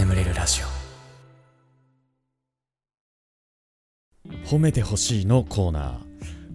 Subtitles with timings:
[0.00, 0.66] 眠れるラジオ。
[4.46, 6.00] 褒めてほしいのコーナ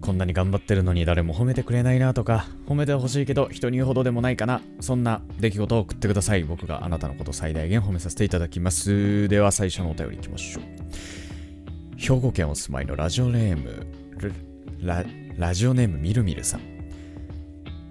[0.00, 4.62] こんなに頑張ってるのに誰も褒めてくれないなとか褒めてほしいけど人に言うほどでもないかな。
[4.80, 6.42] そんな出来事を送ってください。
[6.42, 9.28] 僕があなたのこと最大限褒めさせていただきます。
[9.28, 10.64] では最初のお便りいきましょう。
[11.96, 13.86] 兵庫県お住まいのラジオネーム
[14.82, 15.04] ラ
[15.36, 16.60] ラジオネームみるみるさん。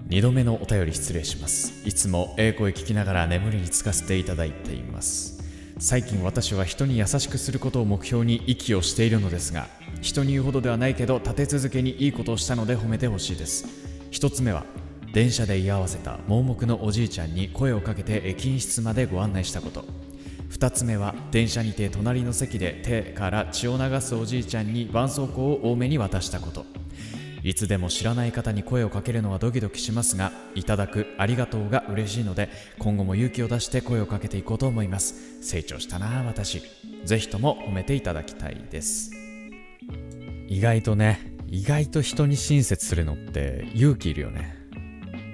[0.10, 1.88] 2度目のお便り失礼します。
[1.88, 5.35] いつもええ声聞きながら眠りにつかせていただいています。
[5.78, 9.68] 最近私は人に優しくすることを目標に息をしているのですが
[10.02, 13.66] 人に言うほどではないけど立て続けにいいことをしたので褒めてほしいです。
[14.10, 14.64] 一つ目は
[15.14, 19.84] 電車で居合わせた盲目のおじいちゃんに声をかけて駅員室までご案内したこと。
[20.52, 26.66] 2つ目は電車にて隣の席で手から血を流すおじいちゃんに絆創膏を多めに渡したこと。
[27.46, 35.44] いつでも知らない方に声をかけるのはドキドキしますがいただくありがとうが嬉しいので今後も勇気を出して声をかけていこうと思います。
[35.48, 36.64] 成長したな私。
[37.04, 39.12] ぜひとも褒めていただきたいです。
[40.48, 44.58] 意外とね意外と人に親切するのって勇気いるよね。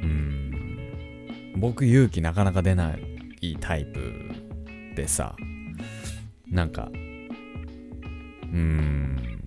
[0.04, 1.56] うん。
[1.56, 2.94] 僕勇気なかなか出な
[3.42, 4.02] いタイプ
[4.98, 5.38] でさ。
[6.50, 6.94] なんかう
[8.58, 9.42] ん。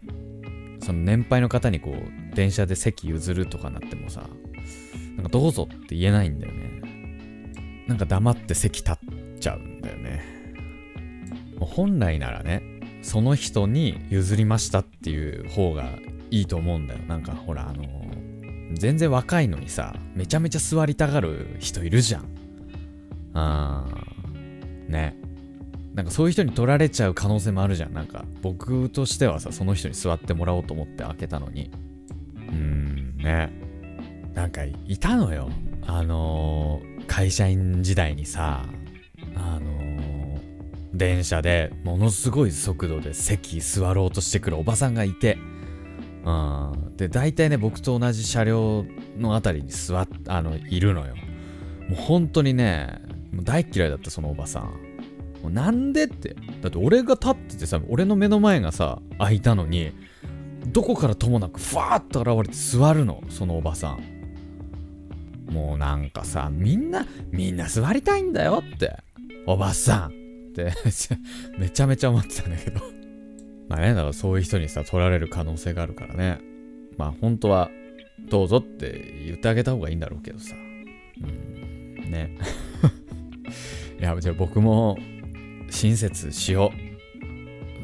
[0.81, 4.29] その年配の方にこう電車で席譲るとかなってもさ
[5.17, 6.83] なんかどうぞって言えないんだよね。
[7.87, 8.97] なんか黙って席立っ
[9.39, 10.23] ちゃうんだよね。
[11.61, 12.63] 本来ならね
[13.03, 15.91] その人に譲りましたっていう方が
[16.31, 17.01] いいと思うんだよ。
[17.07, 17.85] なんかほらあの
[18.73, 22.25] 全然若いのにさめちゃめちゃ座りたがる人いるじゃん。
[23.35, 25.17] あーね。
[25.95, 27.93] なんかそういう人に取られちゃう可能性もあるじゃん。
[27.93, 31.71] なんか僕としてはさその人に座ってもらおうと思って開けたのに。
[32.55, 33.51] ね。
[34.35, 35.51] なんかいたのよ。
[35.87, 38.65] あのー、会社員時代にさ
[39.37, 40.41] あのー、
[40.95, 45.39] 電車でものすごい速度で席座ろうとしてくるおばさんがいて。
[46.25, 46.97] うん。
[46.97, 48.85] で大体ね僕と同じ車両
[49.19, 51.15] のあたりに座っあのいるのよ。
[51.89, 53.01] もう本当にね
[53.33, 54.63] もう大嫌いだったそのおばさん。
[55.43, 56.35] もうなんでって。
[56.63, 59.93] だって俺が立っててさ俺の目の前がさ空いたのに
[60.67, 64.15] どこからともなくふわーっと現れて座るのそのおばさん。
[65.51, 68.97] もうなんかさみんなみんな座りたいんだよって。
[69.47, 70.11] おばさんっ
[70.55, 70.73] て。
[71.59, 72.81] めちゃめちゃ思ってたんだけど。
[73.69, 76.39] まあねだからそういう人にさ取られる可能性があるからね。
[76.97, 77.71] まあ本当は
[78.31, 80.55] どうぞって言ってあげた方がいいんだろうけどさ。
[81.21, 82.37] うんね。
[84.01, 84.99] いやじゃあ僕も
[85.71, 86.73] 親切しよ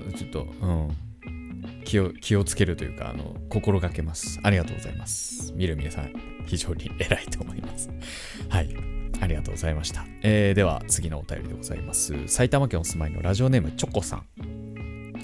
[0.09, 0.13] う。
[0.15, 1.10] ちょっとうん。
[1.85, 4.41] 気を気をつけるというかあの心がけます。
[4.43, 5.53] ありがとうございます。
[5.55, 6.13] みるみるさん
[6.47, 7.91] 非常に偉いと思います。
[8.49, 8.69] はい。
[9.21, 12.27] ありがとうございました、えー、では次のお便りでございます。
[12.27, 14.25] 埼玉県お住まいのラジオネームチョコさん。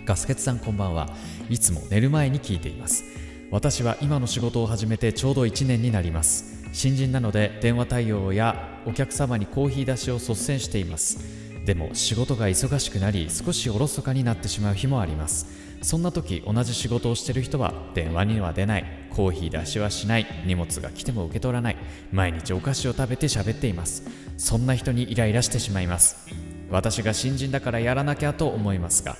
[0.04, 1.08] ガスケツさんこんばんは。
[1.48, 3.04] いつも寝る前に聞いています。
[3.50, 6.68] 私は今の仕事を始めてちょうど1年になります。
[6.72, 11.18] 新人なので電話対応やお客様にコーヒー出しを率先しています。
[11.64, 15.65] でも仕事が忙しくなり少しおろそかになってしまう日もあります。
[15.82, 18.84] そんな時同じ仕事をしてる人は電話には出ない。
[19.10, 20.26] コーヒー出しはしない。
[20.44, 21.76] 荷物が来ても受け取らない。
[22.12, 24.02] 毎日お菓子を食べて喋っています。
[24.36, 26.28] そんな人にイライラしてしまいます。
[26.70, 29.16] 私が新人だからやらなきゃと思いますが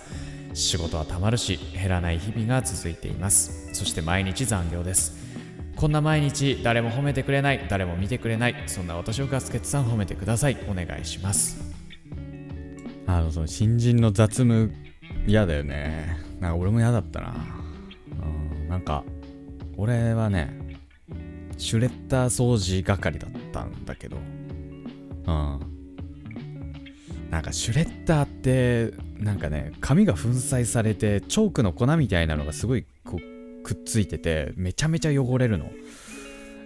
[0.53, 3.71] 仕事はたまるし減らない日々が続いています。
[3.73, 5.25] そして毎日残業です。
[5.77, 7.67] こんな毎日誰も褒めてくれない。
[7.69, 8.55] 誰も見てくれない。
[8.67, 10.57] そんな私をガスケツさん褒めてください。
[10.69, 11.59] お願いします。
[13.07, 14.73] あのその新人の雑務
[15.27, 16.19] 嫌だよね。
[16.41, 17.35] なんか俺も嫌だったな。
[18.23, 19.05] うんなんか
[19.77, 20.79] 俺はね
[21.57, 24.17] シュレッダー掃除係だったんだけど。
[25.27, 25.61] うん。
[27.31, 35.71] なんかシュレッダーってなんかね紙が粉砕されてチョークの粉みたいなのがすごいこうくっついててめちゃめちゃ汚れるの。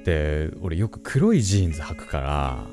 [0.05, 2.67] で俺よく黒いジーンズ履くから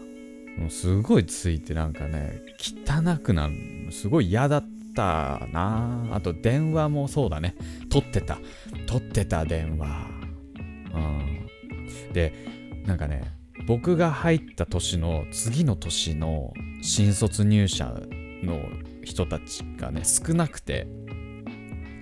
[0.57, 4.76] もうすごいついてなんかね汚くなるすごい嫌だった。
[4.97, 6.07] たな。
[6.11, 7.55] あと電話もそうだね。
[7.89, 8.39] 撮ってた。
[8.87, 10.07] 撮ってた電話。
[10.93, 11.47] うん。
[12.13, 12.33] で
[12.85, 13.31] なんかね
[13.67, 17.93] 僕が入った年の次の年の新卒入社
[18.43, 18.59] の
[19.03, 20.87] 人たちがね少なくて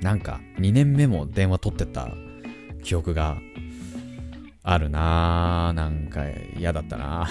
[0.01, 2.09] なんか2年目も電話取ってた
[2.83, 3.37] 記憶が
[4.63, 5.73] あるな。
[5.73, 6.23] なんか
[6.57, 7.27] 嫌だったな。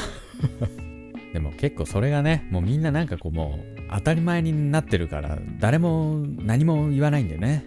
[1.32, 7.64] でも結構それがねもうみんななんかこうもう当たり前になってるから誰も何も言わないんだよね。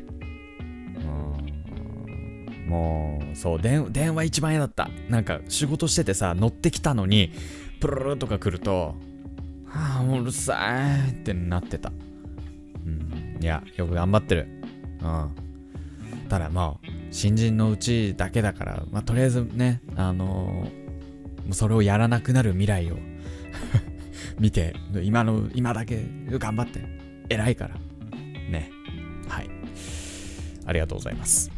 [0.99, 2.69] うん。
[2.69, 4.89] もうそう電電話一番嫌だった。
[5.09, 7.31] なんか仕事しててさ乗ってきたのに
[7.79, 8.95] プルルルとか来ると
[9.65, 11.91] はああうるさいってなってた。
[12.85, 13.37] うん。
[13.41, 14.47] いやよく頑張ってる。
[15.01, 15.31] うん。
[16.29, 22.97] ただまあ新人のうちだけだからまあとりあえずねあのー、それをやらなくなる未来を。
[24.39, 26.81] 見て今の今だけ頑張って
[27.29, 27.75] 偉いから。
[28.49, 28.71] ね。
[29.27, 29.49] はい。
[30.65, 31.51] ありがとうございます。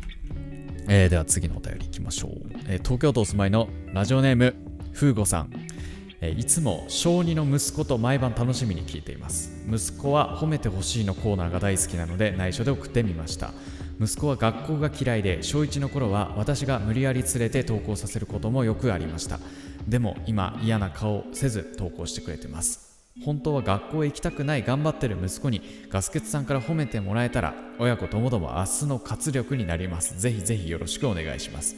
[0.87, 2.31] えー、では次のお便りいきましょう、
[2.67, 4.55] えー、東京都お住まいのラジオネーム
[4.91, 5.51] ふうごさん、
[6.19, 9.51] えー、いつも小2の息子と毎晩楽しみに聞いています。
[9.71, 13.53] 息子は褒めてほしいのコーナーが大好きなので内緒で送ってみました。
[14.01, 19.39] 息子は学校が嫌いで小1の頃は私が無理やり連れて登校させることもよくありました。
[19.89, 22.89] でも今嫌な顔せず登校してくれてます。
[23.25, 30.17] 本当は学校へ行きたくない頑張ってる息子にガスケツさんから褒めてもらえたら親子ともども明日の活力になります。
[30.19, 31.75] ぜひぜひよろしくお願いします、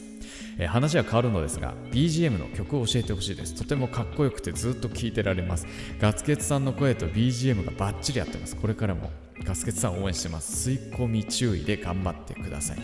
[0.58, 3.54] え、話は変わるのですが BGM の曲を教えてほしいです。
[3.54, 5.66] とてもかっこよくてずっと聴いてられます。
[5.98, 8.54] ガスケツさんの声と BGM がバッチリ合ってます。
[8.54, 9.10] これからも
[9.42, 10.70] ガスケツさん応援してます。
[10.70, 12.78] 吸い込み注意で頑張ってください。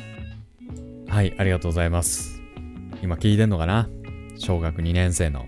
[1.09, 2.41] はいありがとうございます。
[3.03, 3.89] 今聞いてんのかな？
[4.39, 5.47] 小学2年生の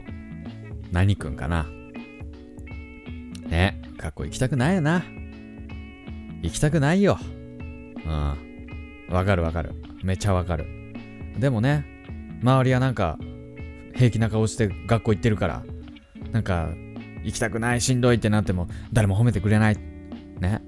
[0.92, 1.66] 何くんかな
[3.48, 5.02] ね、学校行きたくないよな。
[6.42, 7.19] 行きたくないよ。
[8.04, 9.14] うん。
[9.14, 9.75] わかるわかる。
[10.04, 10.66] めちゃわかる。
[11.38, 11.84] でもね、
[12.42, 13.19] 周りはなんか、
[13.94, 15.64] 平気な顔して学校行ってるから、
[16.32, 16.70] なんか、
[17.25, 19.76] 行きたくない、しんどいってなっても、誰も褒めてくれない。
[20.40, 20.62] ね。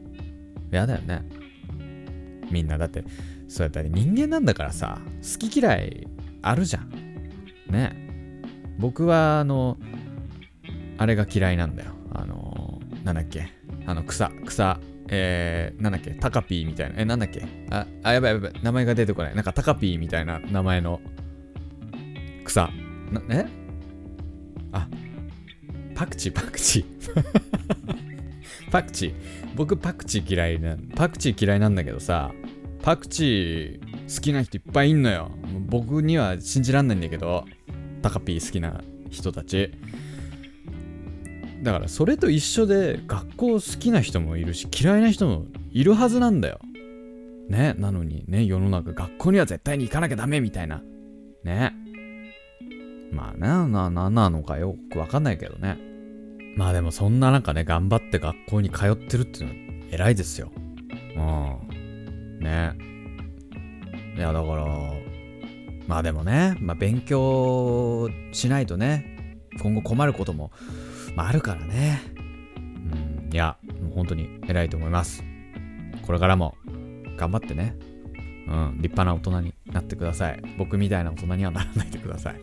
[0.70, 1.22] やだよね。
[2.50, 3.04] みんなだって、
[3.48, 6.06] そうやったら人間なんだからさ、好き嫌い
[6.42, 6.90] あるじゃん。
[7.70, 8.11] ね。
[8.82, 9.78] 僕は、あの、
[10.98, 11.92] あれが嫌いなんだよ。
[12.12, 13.48] あの、なんだっけ
[13.86, 17.00] あの草、草、えー、なんだっけタカピーみたいな。
[17.00, 18.52] え、なんだっけあ、あ、やばいやばい。
[18.60, 19.36] 名前が出てこない。
[19.36, 21.00] なんかタカピーみたいな名前の
[22.44, 22.70] 草。
[23.12, 23.46] な、え？
[24.72, 24.88] あ、
[25.94, 27.24] パクチー、パクチー。
[28.72, 29.14] パクチー。
[29.54, 32.32] 僕パクチー嫌いな、パクチー嫌いなんだけどさ、
[32.82, 33.80] パクチー
[34.12, 35.30] 好きな人いっぱいいんのよ。
[35.68, 37.44] 僕には信じらんないんだけど、
[38.02, 39.72] タカピー好きな人たち。
[41.62, 46.58] だからそれと一緒で学校好きな人もいるし嫌いな人もいるはずなんだよ。
[47.48, 47.74] ね。
[47.78, 50.82] なのにね、世の中学校には絶対に行かなきゃダメみたいな。
[51.44, 51.74] ね。
[53.12, 55.78] まあね、な、な、なのかよくわかんないけどね。
[56.56, 60.50] まあでもそんな中ね、頑張って学校に通ってるっていうのは偉いですよ。
[61.16, 62.38] うん。
[62.40, 62.74] ね。
[64.16, 64.66] いやだから、
[65.86, 70.50] まあでもね、まあ勉強しないとね、今後困ることも
[71.14, 72.00] まあ、あるからね。
[72.16, 75.22] うん、いや、もう本当に偉いと思います。
[76.02, 76.56] これからも
[77.16, 77.76] 頑張ってね。
[78.48, 80.42] うん、立派な大人になってください。
[80.58, 82.34] 僕みたいな大人にはならないでください。
[82.34, 82.42] はい。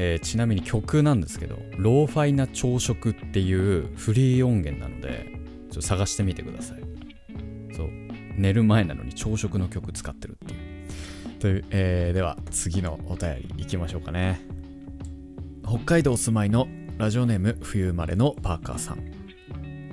[0.00, 5.26] えー、ちなみに曲なんですけど、ローファイな朝食っていうフリー音源なので、
[5.70, 6.78] ちょっと探してみてください。
[7.74, 7.88] そう。
[8.36, 10.60] 寝る前なのに朝食の曲使ってるっていう。
[11.38, 14.40] という、えー、では次のお便りいきましょうかね。
[15.66, 16.66] 北海道お住まいの
[16.98, 19.18] ラジオネーム冬生まれのパーカーさん。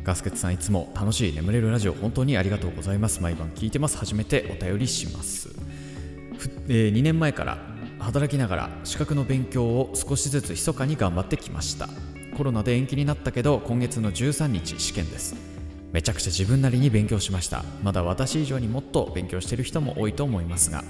[0.04, 3.22] ガスケツさんいつも楽しい眠れるラジオ本当にありがとうございます。
[3.22, 3.98] 毎晩聞いてます。
[3.98, 5.50] 初めてお便りします、
[6.68, 7.58] えー、2年前から
[8.00, 11.90] 働きながら資格の勉強を少しずつ密かに頑張ってきました。
[12.38, 15.36] コロナで延期になったけど今月の13日試験です。
[15.92, 17.64] めちゃくちゃ自分なりに勉強しました。
[17.82, 20.84] まだ私以上にもっと勉強してる人も多いと思いますが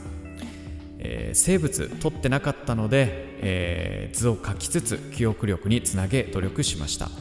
[1.07, 7.11] えー、生物取ってなかったので、えー、図を書きつつ記憶力につなげ努力しました、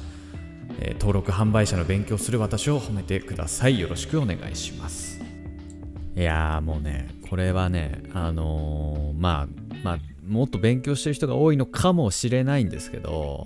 [0.80, 3.78] えー、登録販売者の勉強する私を褒めてください。
[3.78, 5.20] よろしくお願いします。
[6.16, 9.48] いやーもうねこれはねあのー、まあ
[9.82, 13.44] まあもっと勉強してる人が多いのかもしれないんですけど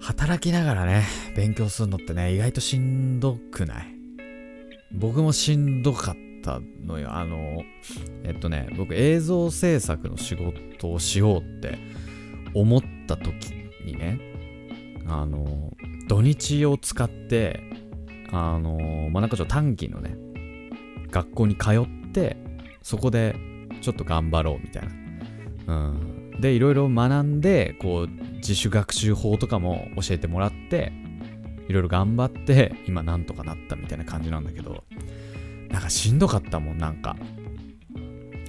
[0.00, 3.86] 働きながらね勉強するのってね意外としんどくない？
[4.92, 7.12] 僕もしんどかっったのよ。
[7.12, 7.62] あの、
[8.22, 11.78] えっとね、僕映像制作の仕事をしようって
[12.52, 14.20] 思った時にね、
[15.06, 15.72] あの、
[16.08, 17.60] 土日を使って、
[18.30, 20.16] あの、まあ、なんかちょっと短期のね、
[21.10, 22.36] 学校に通って、
[22.82, 23.34] そこで
[23.80, 24.82] ちょっと頑張ろうみたい
[25.66, 25.74] な。
[25.74, 26.40] うん。
[26.40, 30.92] で、いろいろ学んで、こう、自主学習法とかも教えてもらって、
[31.68, 34.84] いろいろ頑張って、今なんとかなったみたいな感じなんだけど、
[35.74, 37.16] なんかしんどかったもん、なんか。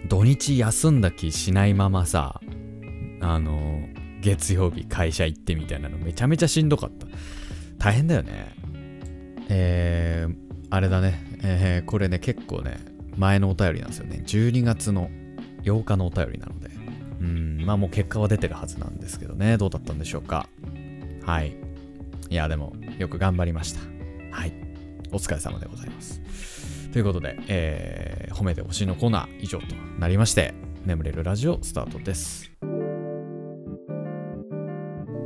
[0.07, 2.39] 土日休んだ気しないままさ、
[3.19, 3.79] あの、
[4.21, 7.07] 月曜日会社行ってみたいなのめちゃめちゃしんどかった。
[7.79, 8.55] 大変だよね。
[9.49, 10.35] えー、
[10.69, 11.39] あれだね。
[11.41, 12.77] えー、これね、結構ね、
[13.17, 14.21] 前のお便りなんですよね。
[14.23, 15.09] 12月の
[15.63, 16.69] 8日のお便りなので。
[17.21, 19.57] うん、まあもう結果は出てるはずなんですけどね。
[19.57, 20.47] どうだったんでしょうか。
[21.25, 21.55] はい。
[22.29, 23.79] いや、でも、よく頑張りました。
[24.29, 24.53] はい。
[25.11, 26.21] お疲れ様でございます。
[26.95, 30.53] ということで、えー、褒めてほしいのコーナー以上となりまして、
[30.85, 32.49] 眠れるラジオスタートです。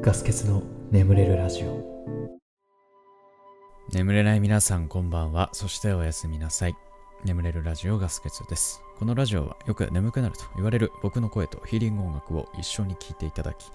[0.02, 1.80] ガス欠の眠れるラジオ。
[3.94, 5.52] 眠れない皆さんこんばんは。
[5.54, 6.74] そしておやすみなさい。
[7.24, 8.82] 眠れるラジオガス欠です。
[8.98, 13.70] このラジオはよく眠くなると言われる僕の声とヒーリング音楽を一緒に聴いていただき、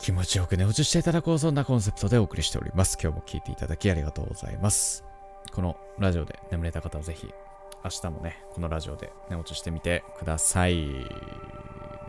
[0.00, 2.98] 気持ちよく寝落ちしていただこうそんなコンセプトでお送りしております。
[3.00, 5.04] 今日も聴いていただきありがとうございます。
[5.54, 7.32] このラジオで眠れた方はぜひ
[7.84, 10.88] 明日もね、このラジオで寝落ちしてみてください。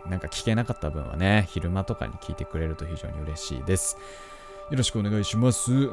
[0.07, 3.98] なんか聞けなかった分はね、昼間とかに聞いてくれると非常に嬉しいです。
[4.69, 5.89] よろしくお願いします。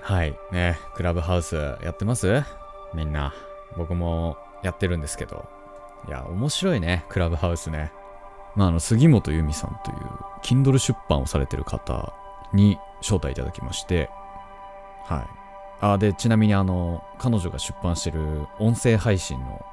[0.00, 0.38] はい。
[0.52, 2.42] ね、クラブハウスやってます？
[2.94, 3.34] みんな。
[3.76, 5.48] 僕もやってるんですけど。
[6.06, 7.92] いや、面白いね、クラブハウスね。
[8.54, 9.96] まあ、あの、杉本由美さんという、
[10.42, 12.12] Kindle 出版をされてる方
[12.52, 14.08] に招待いただきまして、
[15.04, 15.37] はい。
[15.80, 19.64] あ、で、ちなみにあの、彼女が出版してる音声配信の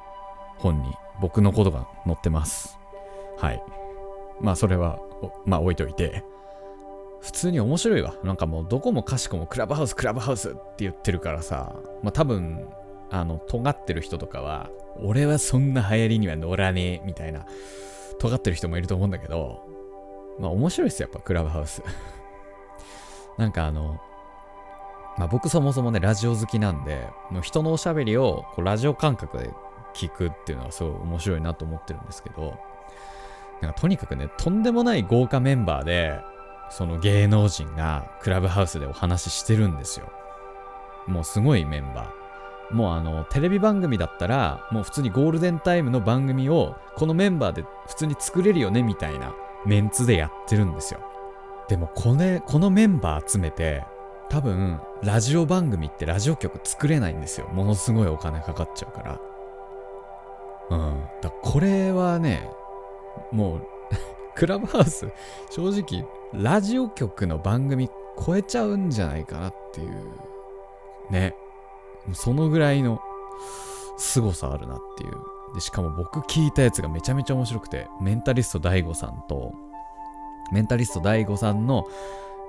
[0.57, 2.77] 本に僕のことが載ってます。
[3.37, 3.63] はい。
[4.39, 4.99] まあ、それは、
[5.45, 6.23] まあ、置いといて。
[7.21, 8.13] 普通に面白いわ。
[8.23, 12.67] なんかもうどこもかしこもクラブハウス、クラブハウスって言ってるからさ、まあ多分、
[13.09, 14.69] あの、尖ってる人とかは、
[15.01, 17.47] 俺はそんな流行りには乗らねえ、みたいな、
[18.19, 19.63] 尖ってる人もいると思うんだけど、
[20.39, 21.81] まあ面白いっすよ、やっぱクラブハウス。
[23.39, 23.99] なんかあの、
[25.17, 27.09] まあ僕そもそもね、ラジオ好きなんで、
[27.41, 29.51] 人のおしゃべりをこうラジオ感覚で
[29.93, 32.57] 聞くっていうのはすごい面白いなと思ってるんですけど、
[33.61, 36.19] なんかとにかくね、とんでもない豪華メンバーで、
[36.69, 40.11] その芸能人がクラブハウスでお話ししてるんですよ。
[41.07, 42.75] もうすごいメンバー。
[42.75, 49.33] もうあの、テレビ番組だったら、もう普通にゴールデンタイムの番組を、このメンバーで普通に作れるよね、みたいな
[49.65, 50.99] メンツでやってるんですよ。
[51.67, 53.85] でもこれ、このメンバー集めて、
[54.29, 57.47] 多分、ラジオ番組ってラジオ局作れないんですよ。
[57.49, 59.19] ものすごいお金かかっちゃうから。
[60.69, 61.03] うん。
[61.21, 62.49] だこれはね、
[63.31, 63.67] もう
[64.35, 65.07] クラブハウス、
[65.49, 67.89] 正直、ラジオ局の番組
[68.25, 70.11] 超えちゃうんじゃないかなっていう、
[71.11, 71.35] ね。
[72.13, 72.99] そのぐらいの
[73.97, 75.13] 凄さあるなっていう。
[75.53, 79.53] で、しかも僕聞いたやつがめちゃめちゃ面白くて、メンタリスト DAIGO さんと、
[80.51, 81.85] メンタリスト DAIGO さんの、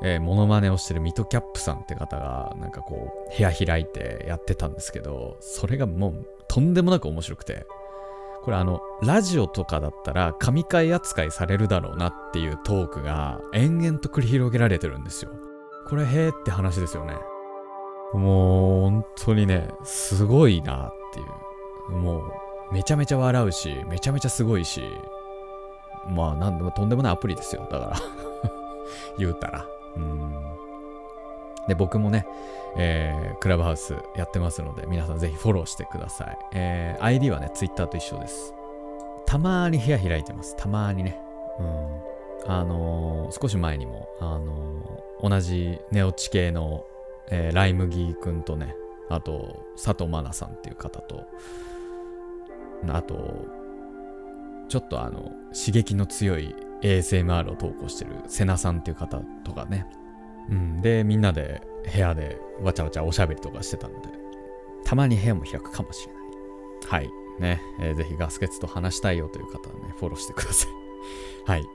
[0.02, 7.66] えー、モノマネをしてるミトキャップさんって方が、なんかこう、部屋開いてやってたんですけど、それがもう、とんでもなく面白くて、
[8.42, 15.32] これあの、ラジオとかだったら神回扱いされるだろうなっていうトークが延々と繰り広げられてるんですよ。
[15.88, 17.14] これへーって話ですよね。
[18.14, 21.22] もう本当にね、すごいなってい
[21.92, 21.98] う。
[21.98, 22.32] もう
[22.72, 24.82] めちゃめちゃ笑うし、めちゃめちゃすごいし、
[26.08, 27.66] まあなんでもとんでもないアプリですよ。
[27.70, 27.96] だから
[29.18, 29.66] 言うたら。
[31.68, 32.26] で、僕もね、
[32.76, 36.38] えー、クラブハウスやってますので、皆さんぜひフォローしてください。
[36.54, 38.54] えー、ID はね、Twitter と一緒です。
[39.26, 40.56] たまーに部屋開いてます。
[40.56, 41.18] たまーにね。
[41.58, 42.50] うん。
[42.50, 46.84] あのー、少し前にも、あのー、同じネオチ系の、
[47.30, 48.76] えー、ライムギーくんとね、
[49.08, 51.26] あと、佐藤愛菜さんっていう方と、
[52.88, 53.46] あと、
[54.68, 59.86] ちょっとあの、刺激の強い ASMR を投稿してる瀬名さんっていう方とかね、
[60.50, 64.08] うん、で、みんなで部屋でわちゃわちゃおしゃべりとかしてたので、
[64.84, 66.22] たまに部屋も開くかもしれない。
[66.88, 67.10] はい。
[67.40, 70.70] ね、えー、ぜひガスケツと話したいよという方はね、フォローしてください。
[71.50, 71.66] はい。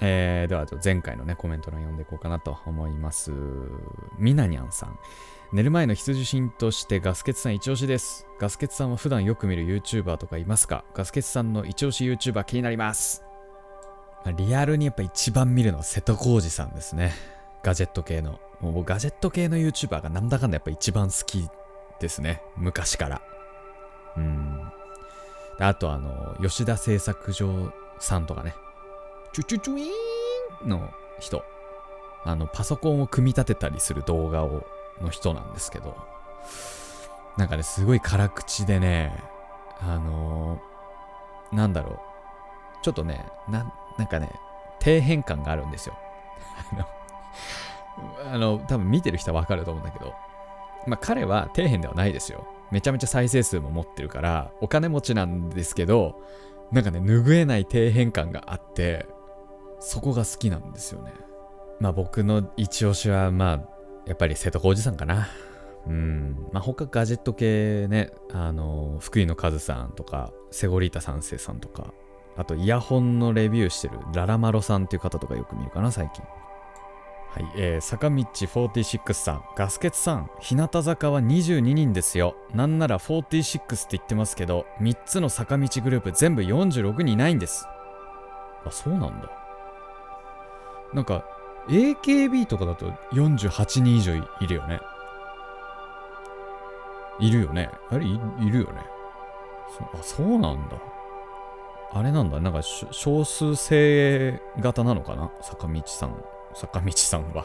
[0.00, 3.32] えー、では、前回のね、コメント欄読んでいこうかなと思います。
[4.16, 4.98] みなにゃんさん。
[5.52, 8.26] 寝る前の必需品としてガスケツさん一押しです。
[8.38, 10.84] ガスケツさんは普段よく見る YouTuber とかいますか？
[10.94, 13.27] ガスケツさんの一押し YouTuber 気になります。
[14.26, 17.12] リアルにやっぱ一番見るのは瀬戸康史さんですね。
[17.62, 18.40] ガジェット系の。
[18.60, 21.48] もうガジェット系の YouTuber がなんだかんだやっぱ一番好き
[22.00, 22.42] ですね。
[22.56, 23.22] 昔から。
[24.16, 24.72] うん。
[25.60, 28.54] あとあの、吉田製作所さんとかね。
[29.32, 31.44] チュチュチュイーンの人。
[32.24, 34.66] あの、パソコンを組み立てたりする動画を、
[35.00, 35.96] の人なんですけど。
[37.36, 39.22] なんかね、すごい辛口でね、
[39.80, 41.98] あのー、なんだろう。
[42.82, 44.30] ちょっとね、な、なんかね、
[44.80, 45.98] 底辺感があるんですよ。
[48.32, 50.14] あの、多分見てる人はわかると思うんだけど、
[50.86, 52.46] まあ彼は底辺ではないですよ。
[52.70, 56.20] めちゃめちゃ再生数も持ってるから、お金持ちなんですけど、
[56.70, 59.06] なんかね、拭えない底辺感があって、
[59.80, 61.12] そこが好きなんですよね。
[61.80, 63.68] まあ僕の一押しは、まあ、
[64.06, 65.28] やっぱり瀬戸康史さんかな。
[65.86, 66.48] うん。
[66.52, 71.92] まあ他ガジェット系ね、あの、福井のカズさんとか、セゴリータ三世さんとか、
[72.38, 76.24] あとイヤホンのレビューしてるララマロさんっていう方とかよく見るかな、最近。
[77.30, 82.36] はい、えー、坂道46さん、ガスケツさん、日向坂は22人ですよ。
[82.54, 87.66] なんなら46って言ってますけど、3つの坂道グループ全部46人いないんです。
[88.64, 89.28] あ、そうなんだ。
[90.94, 91.24] なんか、
[91.68, 94.80] AKB とかだと48人以上いるよね。
[97.18, 97.68] いるよね。
[97.90, 98.80] あれい、いるよね。
[99.76, 100.76] そあ、そうなんだ。
[101.92, 102.38] あれなんだ。
[102.40, 105.30] なんか、少数精鋭型なのかな？
[105.40, 106.22] 坂道さん。
[106.54, 107.44] 坂道さんは。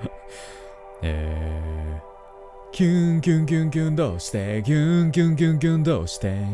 [1.02, 4.62] えー、キュンキュンキュンキュンどうして？
[4.64, 6.44] キュンキュンキュンキュンどうして？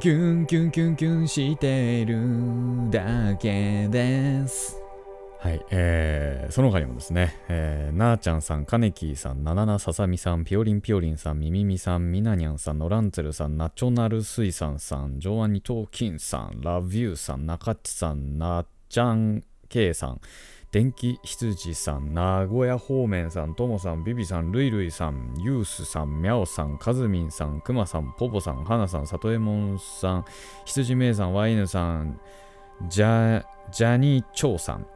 [0.00, 4.85] キュンキュンキュンキュンしてるだけです。
[5.46, 20.20] はい、えー、その他にもですね、えー、なーちゃんさん、かねきーさん、なななささみさん、ぴよりんぴよりんさん、みみみさん、みなにゃんさん、のらんつるさん、ナチョナル水産さん、ジョアニトーキンさん、ラビューさん、なかっちさん、なっちゃんけいさん、
[20.72, 30.24] 電気羊さん、名古屋方面さん、ともさん、ビビさん、るいるいさん、ユースさん、みゃおさん、かずみんさん、くまさん、ぽぽさん、はなさん、さとえもんさん、
[30.64, 32.18] 羊めいさん、ワイヌさん、
[32.88, 34.86] ジャジャニーチョウさん、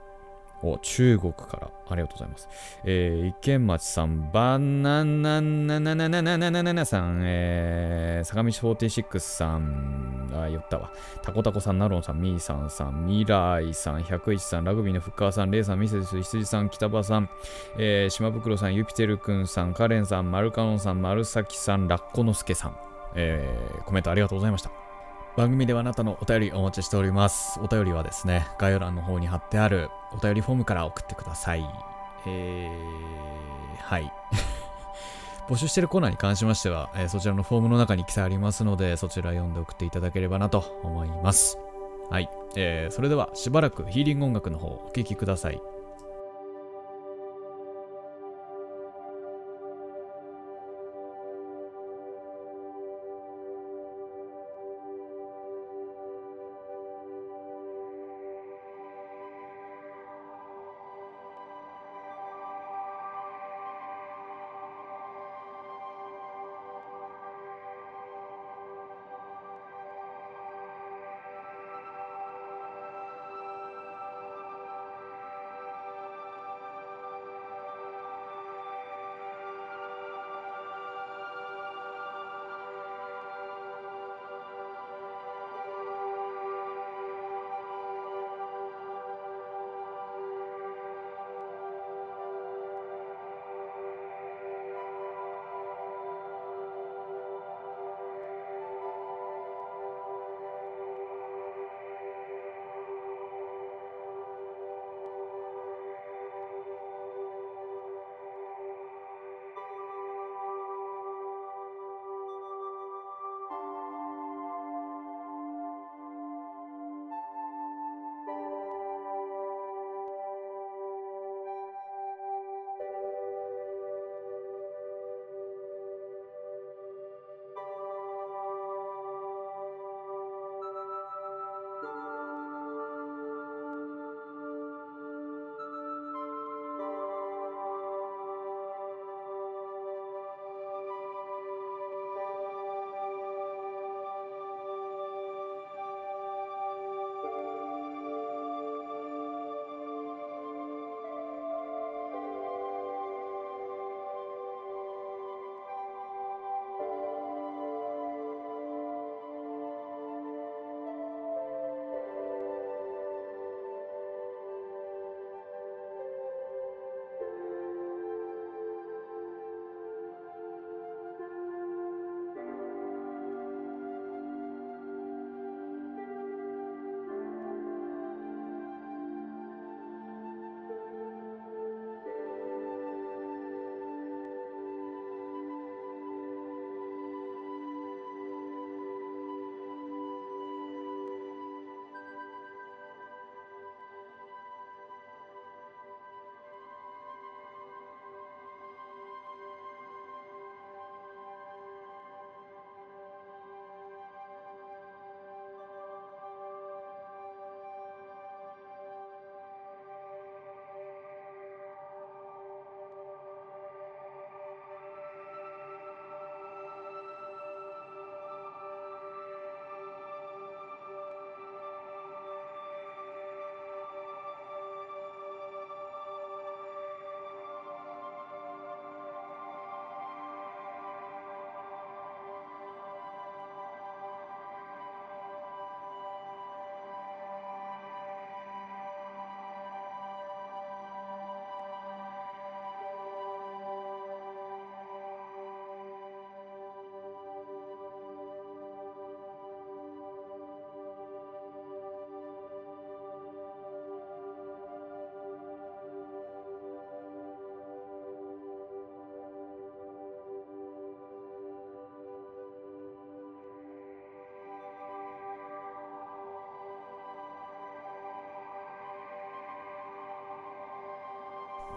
[0.63, 1.71] お、中国から。
[1.89, 2.49] ありがとうございます。
[2.85, 10.93] えー、池町さん、バナナナナナナナナナナナさん、えー、坂道46さん、あ、言ったわ。
[11.23, 17.29] タコタコさん、ナロンさん、ミーさんさん、ミライさん、101さん、ラグビーのフッカーさん、レイさん、ミセス、羊さん、北場さん、
[17.77, 22.77] えー、島袋さん、ユピテルくんさん、カレンさん、マルカノンさん、丸崎さん、ラッコノスケさん、
[23.17, 24.90] えー、コメントありがとうございました。
[25.37, 27.61] 番組ではあなたのお便りお待ちしております。
[27.61, 31.65] お便りはですね、概要欄の方に貼ってあるお便りフォームから送ってください。
[32.27, 34.13] えー、はい。
[35.49, 41.59] 募集してるコーナーに関しましては、えー、そちらのフォームの中に記載ありますので、そちら読んで送っていただければなと思います。
[42.11, 42.29] はい。
[42.57, 45.61] えー、それではしばらくヒーリング音楽の方お聴きください。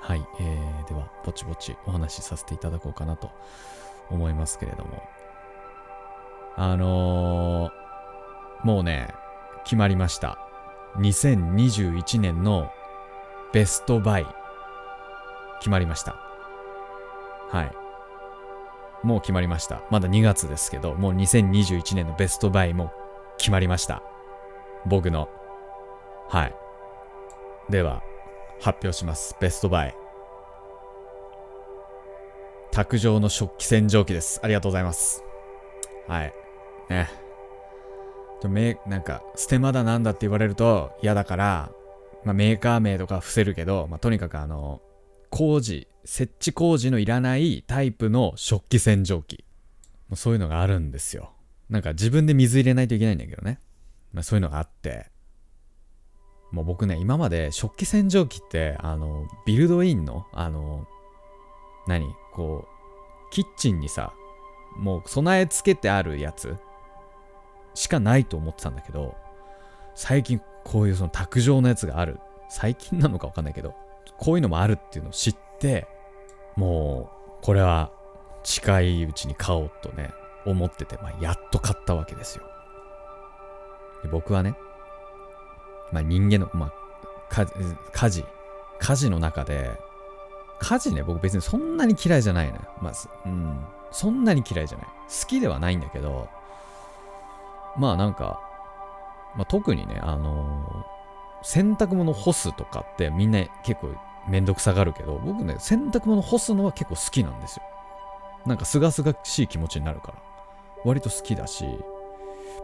[0.04, 3.32] はい、えー、ではぼちぼちお話しさせていただこうかなと
[4.10, 5.02] 思いますけれども。
[6.58, 9.08] あのー、もうね
[9.63, 10.38] 決まりました。
[10.98, 12.70] 2021年の
[13.54, 14.26] ベストバイ。
[15.60, 16.18] 決まりました。
[17.50, 19.08] はい。
[19.08, 19.82] もう決まりました。
[19.89, 22.92] まだ2月ですけどもう2021年のベストバイも
[23.38, 24.04] 決まりました。
[24.86, 25.30] 僕の。
[26.28, 26.56] はい。
[27.70, 28.04] では
[28.63, 29.36] 発表します。
[29.41, 29.95] ベストバイ。
[32.71, 34.39] 卓上の食器洗浄機です。
[34.41, 35.21] ありがとうございます。
[36.08, 36.34] はい。
[36.89, 37.10] ね。
[38.47, 41.71] めなんかステマだなんだって言われると嫌だから、
[42.23, 44.82] まあ、メーカー名とか伏せるけど、まあ、とにかくあの
[45.30, 49.45] 工事設置工事のいらないタイプの食器洗浄機。
[50.10, 51.32] もうそういうのがあるんですよ。
[51.69, 53.60] なんか自分で水入れないといけないんだけどね、
[54.13, 55.12] まあ、そういうのがあって。
[56.54, 60.86] もう僕ね、今まで食器洗浄機って、あの、ビルドインの、あの、
[61.88, 64.13] 何こう、キッチンにさ、
[64.78, 66.56] もう備え付けてあるやつ
[67.74, 69.16] しかないと思ってたんだけど、
[69.96, 72.20] 最近こういうその卓上のやつがある。
[72.50, 73.74] 最近なのかわかんないけど、
[74.20, 75.88] こういうのもあるっていうのを知って、
[76.56, 77.10] も
[77.42, 77.92] う、これは
[78.44, 80.12] 近いうちに買おうとね、
[80.46, 82.44] 思ってて、まあ、やっと買ったわけですよ。
[84.04, 84.54] で僕はね、
[85.93, 86.73] まあ、人間の、まあ、
[87.29, 88.25] 家事、
[88.79, 89.79] 家事の中で、
[90.60, 92.62] 家事ね、僕別にそんなに嫌いじゃないのよ。
[92.82, 92.93] まあ、
[93.25, 94.88] うん、そんなに嫌いじゃない。
[94.88, 96.29] 好きではないんだけど、
[97.77, 98.39] まあなんか、
[99.36, 103.95] まあ、特にね、あのー、洗濯物干すとかってみんな結構
[104.27, 107.63] めんどくさがるけど、僕ね、洗濯物干すのは結構好きなんですよ。
[108.45, 110.15] なんかすがすがしい気持ちになるから。
[110.86, 111.65] 割と好きだし、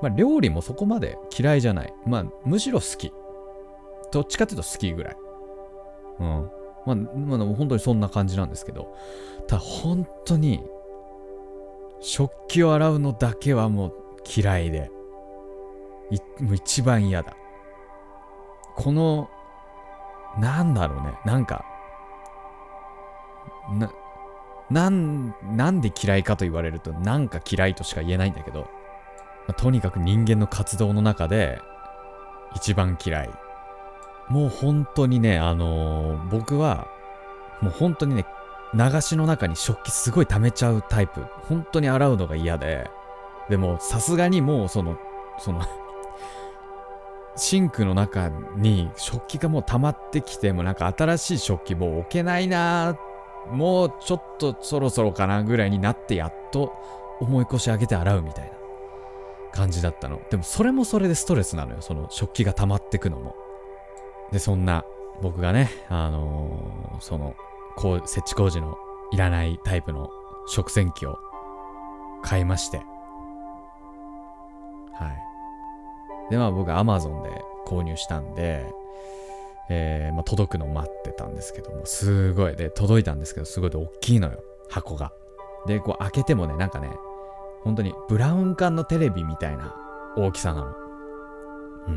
[0.02, 1.94] まあ料理もそこまで嫌いじゃない。
[2.06, 3.12] まあむしろ好き。
[4.12, 5.18] どっちかっていうと好きぐらい。
[6.20, 6.52] うん。
[6.86, 8.96] まあ、まあ、本当にそんな感じなんですけど、
[9.48, 10.64] ただ本当に、
[12.02, 13.94] 食器を洗うのだけはもう
[14.26, 14.90] 嫌いで、
[16.40, 17.36] もう一番嫌だ。
[18.76, 19.30] この、
[20.40, 21.66] なんだろうね、なんか、
[23.74, 23.92] な、
[24.70, 28.68] なん、なんで嫌いかと言われると、なんか嫌いとしか言えないんだけど、ま
[29.50, 31.60] あ、とにかく人間の活動の中で、
[32.56, 33.30] 一番嫌い。
[34.30, 36.88] もう本当にね、あのー、僕は、
[37.62, 38.26] もう本当にね、
[38.74, 41.26] 流しの中に食器すごい溜めちゃうタイプ。
[41.48, 42.90] 本当に洗うのが嫌で。
[43.50, 44.98] でも、さすがにもうその、
[45.40, 45.62] その
[47.40, 52.98] シンクの中に食器がもう溜まってきて、もなんか新しい食器もう置けないな
[53.50, 56.74] もうちょっとそろそろかなぐらいになってやっと
[57.20, 58.52] 重い腰上げて洗うみたいな
[59.52, 60.22] 感じだったの。
[60.30, 61.82] でもそれもそれでストレスなのよ。
[61.82, 63.36] その食器が溜まってくのも。
[64.32, 64.84] で、そんな
[65.22, 67.36] 僕がね、あのー、その、
[67.76, 68.78] こう、設置工事の
[69.12, 70.10] いらないタイプの
[70.48, 71.18] 食洗機を
[72.22, 72.84] 買いまして、は
[76.28, 76.32] い。
[76.32, 77.30] で、まあ僕は Amazon で
[77.66, 78.66] 購入したんで、
[79.70, 82.56] えー、まあ、届くのを待ってたんですけども、すごい。
[82.56, 85.14] で、届いたんですけど、すごい大きいのよ、箱が。
[85.68, 86.90] で、こう開けてもね、なんかね、
[87.64, 89.76] 本当にブラウン管のテレビみたいな
[90.18, 90.74] 大きさなの。
[91.88, 91.92] う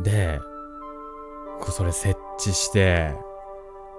[0.00, 0.02] ん。
[0.02, 0.38] で、
[1.68, 3.14] それ設置して、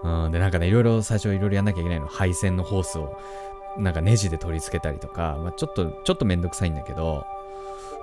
[0.04, 2.08] うん、で、なんかね、いろいろ最初いろいろやんなきゃいけないの。
[2.08, 3.18] 配線のホースを、
[3.78, 7.26] なんかネジで取り付けたりとか、まあ、ちょっと、ちょっとめんどくさいんだけど、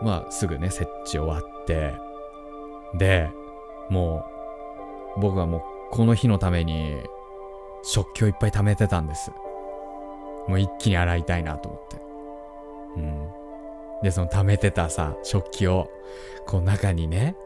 [0.02, 1.94] まあ、すぐね、設置終わって、
[2.94, 3.30] で、
[3.88, 4.24] も
[5.16, 7.02] う、僕はもう、この日のために、
[7.82, 9.30] 食器をいっぱい貯めてたんです。
[10.48, 11.96] もう一気に洗いたいなと思って。
[12.96, 13.28] うん。
[14.02, 15.88] で、その貯めてたさ、食器を、
[16.46, 17.36] こう中にね、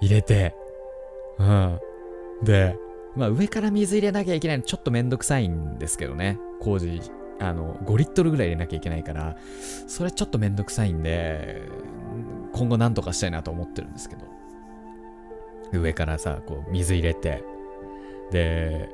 [0.00, 0.54] 入れて、
[1.38, 1.80] うん。
[2.42, 2.76] で、
[3.16, 6.38] まあ上から水入れなきゃいけないのちょっとめんどくさいんですけどね。
[6.60, 7.00] 工事、
[7.40, 9.36] あの、5リットルぐらい入れなきゃいけないから、
[9.86, 11.62] それちょっとめんどくさいんで、
[12.52, 14.22] 今後なんとかしたいなと思ってるんですけど。
[15.72, 17.44] 上からさ、こう水入れて、
[18.30, 18.88] で、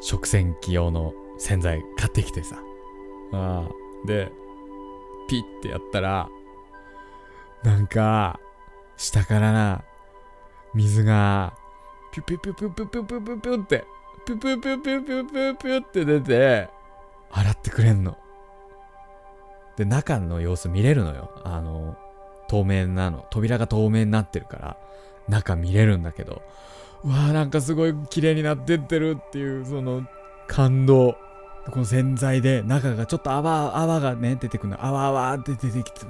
[0.00, 2.58] 食洗機用の洗剤買ってきてさ。
[3.32, 4.06] ああ。
[4.06, 4.30] で、
[5.28, 6.28] ピッてやったら、
[7.62, 8.38] なんか、
[8.96, 9.84] 下からな、
[10.74, 11.54] 水が、
[12.12, 13.84] ピュピュピュピュピュピュピュピュピュって、
[14.26, 16.68] ピュピュピュピュピュピュピュって出て、
[17.30, 18.16] 洗ってくれんの。
[19.76, 21.30] で、中の様子見れるのよ。
[21.44, 21.96] あの、
[22.48, 23.26] 透明なの。
[23.30, 24.76] 扉が透明になってるから、
[25.28, 26.42] 中見れるんだけど、
[27.04, 30.06] うわーなんかすごい綺麗になってってるっていう、その、
[30.48, 31.16] 感動。
[31.70, 34.84] この洗剤で中がちょっと泡、泡がね、出てくるの。
[34.84, 36.06] 泡泡って出てきて、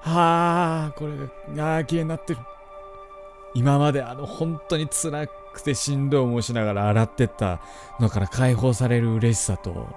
[0.00, 1.16] はあ、これ
[1.56, 2.40] が、ああ、綺麗になってる。
[3.58, 7.60] 今まであの本当に辛くてしんどい思いしながら洗ってった
[7.98, 9.88] のから解放される嬉しさと、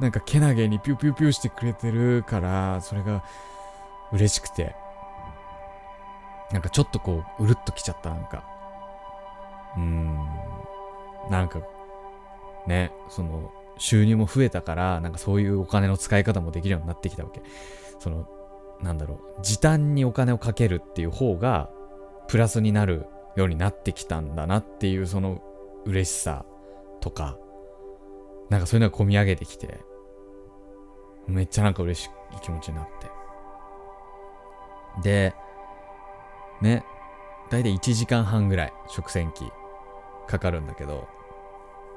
[0.00, 3.22] なんかけなげにピューピュピュしてくれてるから、それが
[4.10, 4.74] 嬉しくて、
[6.50, 8.42] なんかちょっとこう、うるっときちゃった、なんか。
[9.76, 10.16] うーん。
[11.30, 11.60] なんか、
[12.66, 17.40] ね、その、収入も増えたから、なんかそういうお金の使い方もできるようになってきたわけ。
[18.00, 18.26] その、
[18.80, 21.70] なんだろう、時短にお金をかけるっていう方が、
[22.30, 25.42] プラスになるようになってきたんだなっていう、その
[25.84, 26.44] 嬉しさ
[27.00, 27.36] とか、
[28.50, 29.80] なんかそういうのが込み上げてきて、
[31.26, 33.10] めっちゃなんか嬉しい気持ちになって。
[35.02, 35.34] で、
[36.62, 36.84] ね、
[37.50, 39.50] だいたい1時間半ぐらい食洗機
[40.28, 41.08] かかるんだけど、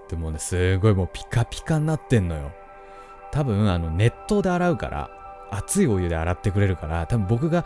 [0.10, 2.52] でもね、すごいもうピカピカになってんのよ。
[3.32, 5.12] 多分、あの、熱湯で洗うから、
[5.52, 7.66] 熱いお湯で洗ってくれるから、多分僕が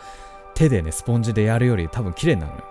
[0.57, 2.65] 手でね、スポンジでやるより多分綺麗になるのよ。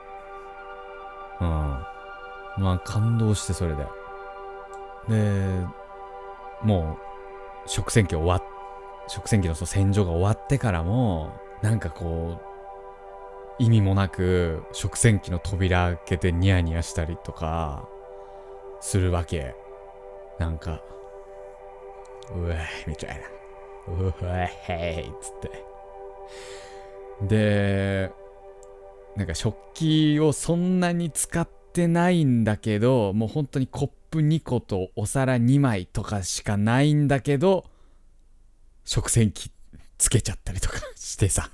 [1.40, 2.64] うん。
[2.64, 3.86] まあ、感動してそれで。
[5.08, 5.64] で、
[6.64, 6.98] も
[7.64, 8.42] う、食洗機終わっ、
[9.06, 17.88] 食洗機のその洗浄が終わってからも、なんかこう、意味もなく食洗機の扉開けてニヤニヤしたりとか
[18.80, 19.54] するわけ。
[20.40, 20.82] なんか、
[22.34, 23.94] うえみたいな。
[23.94, 25.64] うえへいっつって。
[27.22, 28.10] で、
[29.16, 37.64] なんか食器をそんなに使ってないんだけど、もう本当にコップ2個とお皿2枚とかしかないんだけど、
[38.84, 39.50] 食洗機
[39.98, 41.50] つけちゃったりとかしてさ。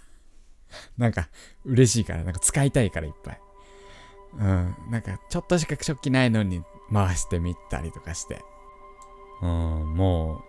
[0.97, 1.29] なんか
[1.65, 3.41] 嬉しいから、なんか使いたいからいっぱい。
[4.35, 4.77] うん。
[4.91, 8.43] なんかちょっとしか食器ないのに回してみたりとかして。
[9.43, 10.43] うん、も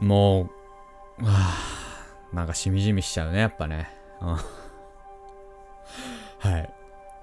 [0.00, 0.50] う、もう、
[1.22, 1.56] あ、
[2.32, 4.03] なんかしみじみしちゃうね、やっぱね。
[6.38, 6.72] はい。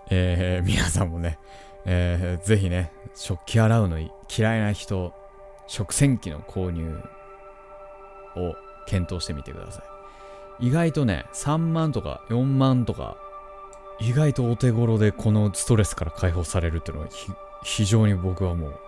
[0.09, 1.39] えー、皆さんもね、
[1.85, 5.13] えー、ぜひね、食器洗うの嫌いな人、
[5.67, 7.01] 食洗機の購入
[8.35, 9.81] を検討してみてくださ
[10.59, 10.67] い。
[10.67, 13.17] 意外とね、3万とか4万とか、
[13.99, 17.09] 意外とお手頃でこのストレスから解放されるっていうのは
[17.63, 18.79] 非常に僕はもう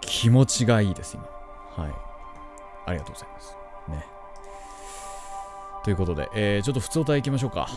[0.00, 1.84] 気持ちがいいです、今。
[1.84, 1.94] はい。
[2.86, 3.56] ありがとうございます。
[3.88, 4.19] ね。
[5.84, 7.68] ということで、えー、ちょっと普通歌行きましょうか。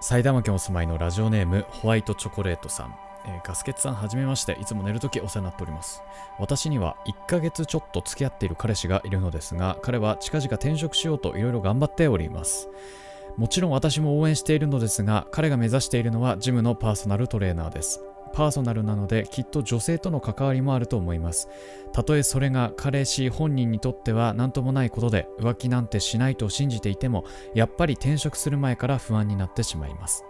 [0.00, 2.94] 埼玉県お住まいのラジオネームホワイトチョコレートさん。
[3.26, 6.02] えー、ガスケツさんはじめまして、いつも寝るときお世話になっております。
[6.38, 12.68] 私には1ヶ月ちょっと付き合っている彼氏がいるのですが、彼は近々転職しようといろいろ頑張っております。
[13.36, 18.00] もちろん私も応援しているのですが、彼が目指しているのはジムのパーソナルトレーナーです。
[18.36, 21.48] パーソナルなのできっと女性との関わりもあると思います。
[21.92, 30.22] たとえそれが彼氏本人にとっては何ともないことで浮気なんてしないと信じていても、やっぱり転職する前から不安になってしまいます。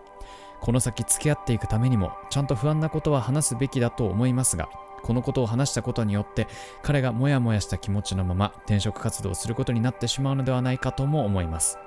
[0.60, 4.68] この先付き合っていくためにもちゃんと不安なことは話すべきだと思いますが
[5.02, 6.46] このことを話したことによって
[6.82, 11.78] 彼がモヤモヤした気持ちのまま転職活動をすることになってしまうのではないかとも思います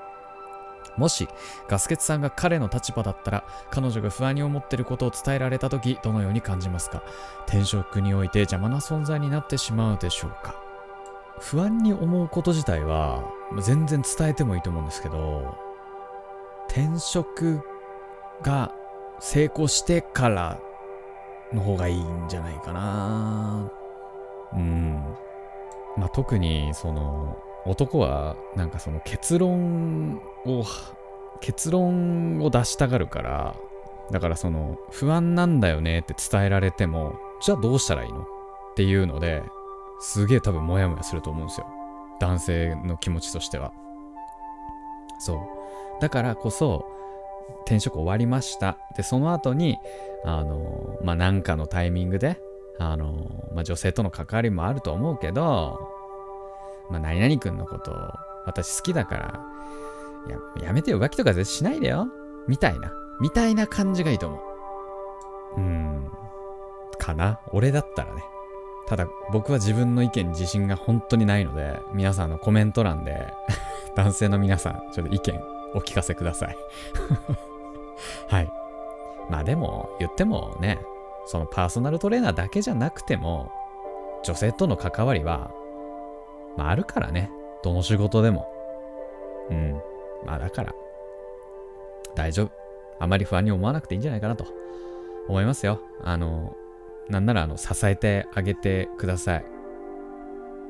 [0.97, 1.27] もし
[1.67, 7.03] ガスケツさんが彼の立場だったら彼女が不安に思ってることを伝えられた時どのように感じますか？
[7.47, 10.55] 転職において邪魔な存在になってしまうでしょうか？
[11.39, 13.23] 不安に思うこと自体は
[13.61, 15.57] 全然伝えてもいいと思うんですけど
[16.67, 17.61] 転職
[18.41, 18.73] が
[19.19, 20.59] 成功してから
[21.53, 23.71] の方がいいんじゃないかな。
[24.53, 25.03] うん。
[25.97, 30.63] まあ、特に、その、男は、なんかその結論を、
[31.41, 33.55] 結論を出したがるから、
[34.11, 38.21] だからその、不安なんだよねって伝えられても、じゃあどうしたらいいの？
[38.21, 38.25] っ
[38.75, 39.43] ていうので、
[39.99, 41.67] すげえ多分モヤモヤすると思うんですよ。
[42.19, 43.71] 男性の気持ちとしては。
[45.19, 45.37] そう。
[46.01, 46.85] だからこそ、
[47.65, 48.77] 転職終わりました。
[48.95, 49.77] で、その後に、
[50.25, 52.41] あの、まあ、なんかのタイミングで、
[52.79, 55.79] あの、まあ、女性との関わりもあると思うけど、
[56.89, 57.91] まあ、何々くんのこと
[58.45, 59.45] 私好きだから、
[60.27, 62.07] や、やめてよ、浮気とか絶対しないでよ。
[62.47, 62.91] みたいな。
[63.19, 64.41] みたいな感じがいいと思う。
[65.57, 66.11] うん。
[66.97, 67.39] かな。
[67.51, 68.23] 俺だったらね。
[68.87, 73.33] ただ、僕は自分の意見に自信が本当にないので、皆さんのコメント欄で
[73.95, 75.39] 男性の皆さん、ちょっと意見
[75.75, 76.57] お聞かせください
[78.27, 78.51] はい。
[79.29, 80.79] まあでも、言ってもね、
[81.25, 83.51] そのパーソナルトレーナーだけじゃなくても、
[84.23, 85.51] 女性との関わりは、
[86.57, 87.31] まああるからね。
[87.61, 88.51] どの仕事でも。
[89.51, 89.81] うん。
[90.25, 90.73] まあだから、
[92.15, 92.51] 大丈夫。
[92.99, 94.45] あまり不安に思わなくていいんじゃないかなと
[95.27, 95.79] 思いますよ。
[96.03, 96.55] あの、
[97.09, 99.45] なんならあの、支えてあげてください。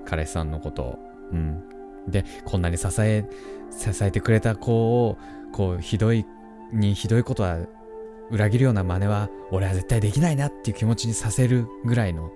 [0.06, 1.00] 彼氏さんのことを。
[1.32, 1.64] うん。
[2.08, 3.26] で、こんなに支え、
[3.72, 5.18] 支えてくれた子を、
[5.52, 6.26] こう、ひどい、
[6.72, 7.58] にひどいことは
[8.30, 12.32] 裏切るような真似は俺は絶対できないなっていう気持ちにさせるぐらいの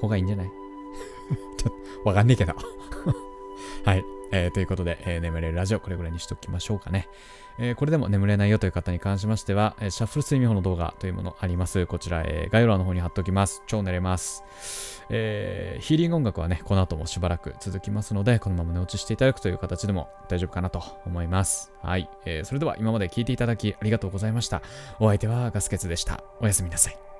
[0.00, 0.48] 方がいいんじゃない？
[1.58, 2.54] ちょっとわかんねえけど
[3.84, 4.04] はい。
[4.32, 7.08] えー、ということで、えー、眠れるラジオ、これぐらいにしときましょうかね。
[7.58, 11.86] えー、これでも眠れないよという方に関しましては、えシャッフル睡眠法の動画というものあります。
[11.86, 13.62] こちら、え概要欄の方に貼っておきます。
[13.66, 14.42] 超寝れます。
[15.10, 21.72] えヒーリング音楽はね、この後もしばらく続きますので、このまま寝落ちしていただくという形でも大丈夫かなと思います。
[21.82, 22.08] はい。
[22.24, 24.62] えそれでは今まで聞いていただきありがとうございました。
[24.98, 26.24] お相手はガスケツでした。
[26.40, 27.13] おやすみなさい。